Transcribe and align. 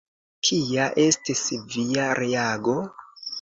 Kia 0.47 0.87
estis 1.03 1.43
via 1.75 2.09
reago? 2.21 2.77